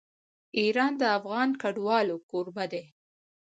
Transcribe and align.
ایران 0.59 0.93
د 0.97 1.03
افغان 1.17 1.49
کډوالو 1.61 2.15
کوربه 2.29 2.65
دی. 2.73 2.85